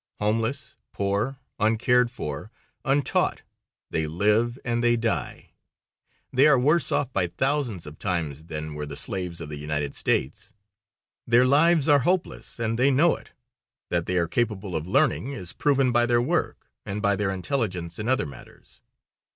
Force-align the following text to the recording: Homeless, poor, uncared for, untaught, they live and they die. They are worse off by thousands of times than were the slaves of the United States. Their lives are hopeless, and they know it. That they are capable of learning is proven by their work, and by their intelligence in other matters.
Homeless, 0.19 0.75
poor, 0.93 1.37
uncared 1.59 2.09
for, 2.09 2.49
untaught, 2.83 3.43
they 3.91 4.07
live 4.07 4.57
and 4.65 4.83
they 4.83 4.95
die. 4.95 5.51
They 6.33 6.47
are 6.47 6.57
worse 6.59 6.91
off 6.91 7.13
by 7.13 7.27
thousands 7.27 7.85
of 7.85 7.99
times 7.99 8.45
than 8.45 8.73
were 8.73 8.87
the 8.87 8.97
slaves 8.97 9.39
of 9.41 9.49
the 9.49 9.59
United 9.59 9.93
States. 9.93 10.53
Their 11.27 11.45
lives 11.45 11.87
are 11.87 11.99
hopeless, 11.99 12.57
and 12.59 12.79
they 12.79 12.89
know 12.89 13.15
it. 13.15 13.33
That 13.89 14.07
they 14.07 14.17
are 14.17 14.27
capable 14.27 14.75
of 14.75 14.87
learning 14.87 15.33
is 15.33 15.53
proven 15.53 15.91
by 15.91 16.07
their 16.07 16.19
work, 16.19 16.71
and 16.83 16.99
by 16.99 17.15
their 17.15 17.29
intelligence 17.29 17.99
in 17.99 18.09
other 18.09 18.25
matters. 18.25 18.81